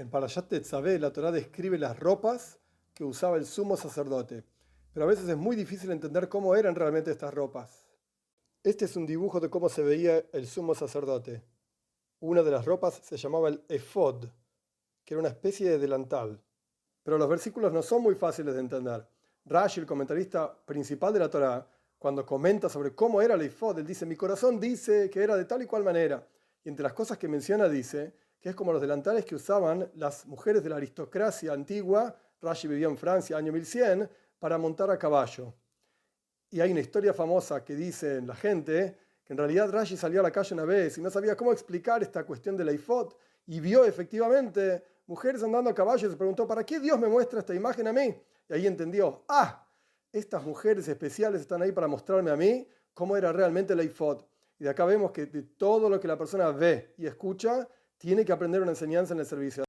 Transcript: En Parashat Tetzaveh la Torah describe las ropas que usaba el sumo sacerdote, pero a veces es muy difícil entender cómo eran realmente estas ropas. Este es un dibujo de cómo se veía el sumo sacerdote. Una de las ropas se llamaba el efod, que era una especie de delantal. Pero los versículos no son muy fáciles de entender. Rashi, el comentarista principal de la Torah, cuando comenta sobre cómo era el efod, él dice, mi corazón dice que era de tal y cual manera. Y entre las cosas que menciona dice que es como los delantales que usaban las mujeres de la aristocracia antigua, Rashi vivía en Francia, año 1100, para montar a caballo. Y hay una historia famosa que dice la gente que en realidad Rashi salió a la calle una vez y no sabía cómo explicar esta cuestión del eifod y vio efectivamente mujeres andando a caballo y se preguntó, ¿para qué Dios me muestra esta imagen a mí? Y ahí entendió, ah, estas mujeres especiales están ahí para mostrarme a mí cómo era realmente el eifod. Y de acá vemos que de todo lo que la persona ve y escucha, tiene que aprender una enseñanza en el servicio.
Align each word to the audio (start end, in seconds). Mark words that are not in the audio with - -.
En 0.00 0.08
Parashat 0.08 0.48
Tetzaveh 0.48 0.98
la 0.98 1.12
Torah 1.12 1.30
describe 1.30 1.76
las 1.76 2.00
ropas 2.00 2.58
que 2.94 3.04
usaba 3.04 3.36
el 3.36 3.44
sumo 3.44 3.76
sacerdote, 3.76 4.42
pero 4.94 5.04
a 5.04 5.06
veces 5.06 5.28
es 5.28 5.36
muy 5.36 5.54
difícil 5.54 5.90
entender 5.90 6.26
cómo 6.26 6.56
eran 6.56 6.74
realmente 6.74 7.10
estas 7.10 7.34
ropas. 7.34 7.86
Este 8.62 8.86
es 8.86 8.96
un 8.96 9.04
dibujo 9.04 9.40
de 9.40 9.50
cómo 9.50 9.68
se 9.68 9.82
veía 9.82 10.24
el 10.32 10.46
sumo 10.46 10.74
sacerdote. 10.74 11.42
Una 12.20 12.42
de 12.42 12.50
las 12.50 12.64
ropas 12.64 12.98
se 13.02 13.18
llamaba 13.18 13.50
el 13.50 13.62
efod, 13.68 14.24
que 15.04 15.12
era 15.12 15.20
una 15.20 15.28
especie 15.28 15.68
de 15.68 15.78
delantal. 15.78 16.40
Pero 17.02 17.18
los 17.18 17.28
versículos 17.28 17.70
no 17.70 17.82
son 17.82 18.02
muy 18.02 18.14
fáciles 18.14 18.54
de 18.54 18.60
entender. 18.60 19.06
Rashi, 19.44 19.80
el 19.80 19.86
comentarista 19.86 20.50
principal 20.64 21.12
de 21.12 21.18
la 21.18 21.28
Torah, 21.28 21.68
cuando 21.98 22.24
comenta 22.24 22.70
sobre 22.70 22.94
cómo 22.94 23.20
era 23.20 23.34
el 23.34 23.42
efod, 23.42 23.78
él 23.78 23.86
dice, 23.86 24.06
mi 24.06 24.16
corazón 24.16 24.58
dice 24.58 25.10
que 25.10 25.22
era 25.22 25.36
de 25.36 25.44
tal 25.44 25.60
y 25.60 25.66
cual 25.66 25.84
manera. 25.84 26.26
Y 26.64 26.70
entre 26.70 26.84
las 26.84 26.94
cosas 26.94 27.18
que 27.18 27.28
menciona 27.28 27.68
dice 27.68 28.14
que 28.40 28.48
es 28.48 28.54
como 28.54 28.72
los 28.72 28.80
delantales 28.80 29.24
que 29.24 29.34
usaban 29.34 29.90
las 29.94 30.26
mujeres 30.26 30.62
de 30.62 30.70
la 30.70 30.76
aristocracia 30.76 31.52
antigua, 31.52 32.16
Rashi 32.40 32.68
vivía 32.68 32.88
en 32.88 32.96
Francia, 32.96 33.36
año 33.36 33.52
1100, 33.52 34.08
para 34.38 34.56
montar 34.56 34.90
a 34.90 34.98
caballo. 34.98 35.52
Y 36.50 36.60
hay 36.60 36.72
una 36.72 36.80
historia 36.80 37.12
famosa 37.12 37.62
que 37.62 37.76
dice 37.76 38.22
la 38.22 38.34
gente 38.34 38.96
que 39.22 39.34
en 39.34 39.38
realidad 39.38 39.70
Rashi 39.70 39.96
salió 39.96 40.20
a 40.20 40.22
la 40.22 40.30
calle 40.30 40.54
una 40.54 40.64
vez 40.64 40.96
y 40.96 41.02
no 41.02 41.10
sabía 41.10 41.36
cómo 41.36 41.52
explicar 41.52 42.02
esta 42.02 42.24
cuestión 42.24 42.56
del 42.56 42.70
eifod 42.70 43.12
y 43.46 43.60
vio 43.60 43.84
efectivamente 43.84 44.82
mujeres 45.06 45.42
andando 45.42 45.70
a 45.70 45.74
caballo 45.74 46.08
y 46.08 46.10
se 46.10 46.16
preguntó, 46.16 46.46
¿para 46.46 46.64
qué 46.64 46.80
Dios 46.80 46.98
me 46.98 47.08
muestra 47.08 47.40
esta 47.40 47.54
imagen 47.54 47.86
a 47.88 47.92
mí? 47.92 48.16
Y 48.48 48.52
ahí 48.52 48.66
entendió, 48.66 49.24
ah, 49.28 49.66
estas 50.10 50.42
mujeres 50.42 50.88
especiales 50.88 51.42
están 51.42 51.62
ahí 51.62 51.72
para 51.72 51.86
mostrarme 51.86 52.30
a 52.30 52.36
mí 52.36 52.66
cómo 52.94 53.16
era 53.16 53.32
realmente 53.32 53.74
el 53.74 53.80
eifod. 53.80 54.22
Y 54.58 54.64
de 54.64 54.70
acá 54.70 54.84
vemos 54.84 55.12
que 55.12 55.26
de 55.26 55.42
todo 55.42 55.88
lo 55.88 56.00
que 56.00 56.08
la 56.08 56.18
persona 56.18 56.50
ve 56.50 56.94
y 56.98 57.06
escucha, 57.06 57.68
tiene 58.00 58.24
que 58.24 58.32
aprender 58.32 58.62
una 58.62 58.70
enseñanza 58.70 59.12
en 59.12 59.20
el 59.20 59.26
servicio. 59.26 59.58